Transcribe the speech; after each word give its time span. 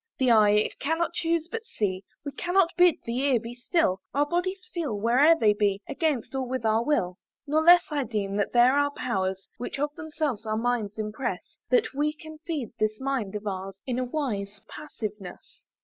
"The 0.17 0.31
eye 0.31 0.49
it 0.49 0.79
cannot 0.79 1.13
chuse 1.13 1.47
but 1.47 1.63
see, 1.63 2.03
"We 2.25 2.31
cannot 2.31 2.73
bid 2.75 2.95
the 3.05 3.19
ear 3.19 3.39
be 3.39 3.53
still; 3.53 4.01
"Our 4.15 4.25
bodies 4.25 4.67
feel, 4.73 4.99
where'er 4.99 5.35
they 5.39 5.53
be, 5.53 5.79
"Against, 5.87 6.33
or 6.33 6.41
with 6.47 6.65
our 6.65 6.83
will. 6.83 7.19
"Nor 7.45 7.61
less 7.61 7.83
I 7.91 8.03
deem 8.05 8.33
that 8.37 8.51
there 8.51 8.73
are 8.75 8.89
powers, 8.89 9.47
"Which 9.59 9.77
of 9.77 9.93
themselves 9.93 10.43
our 10.43 10.57
minds 10.57 10.97
impress, 10.97 11.59
"That 11.69 11.93
we 11.93 12.13
can 12.13 12.39
feed 12.47 12.71
this 12.79 12.99
mind 12.99 13.35
of 13.35 13.45
ours, 13.45 13.79
"In 13.85 13.99
a 13.99 14.03
wise 14.03 14.59
passiveness. 14.67 15.61